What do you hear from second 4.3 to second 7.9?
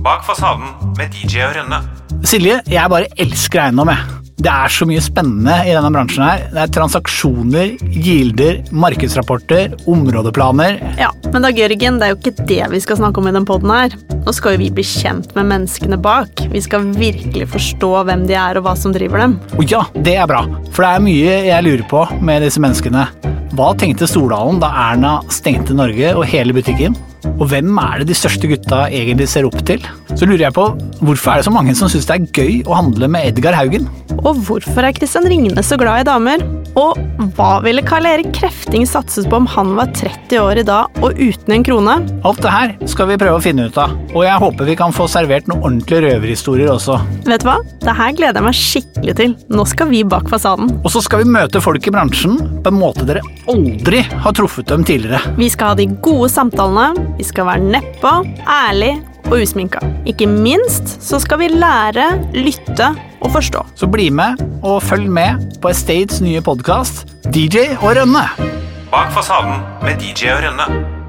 Det er så mye spennende i denne bransjen her. Det er transaksjoner,